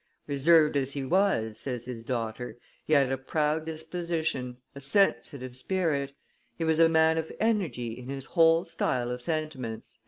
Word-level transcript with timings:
"Reserved 0.25 0.75
as 0.77 0.93
he 0.93 1.05
was," 1.05 1.59
says 1.59 1.85
his 1.85 2.03
daughter, 2.03 2.57
"he 2.85 2.93
had 2.93 3.11
a 3.11 3.19
proud 3.19 3.65
disposition, 3.65 4.57
a 4.73 4.79
sensitive 4.79 5.55
spirit; 5.55 6.13
he 6.57 6.63
was 6.63 6.79
a 6.79 6.89
man 6.89 7.19
of 7.19 7.31
energy 7.39 7.91
in 7.99 8.09
his 8.09 8.25
whole 8.25 8.65
style 8.65 9.11
of 9.11 9.21
sentiments." 9.21 9.99